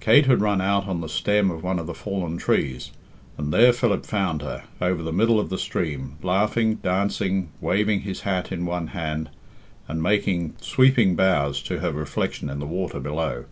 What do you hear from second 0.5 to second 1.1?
out on the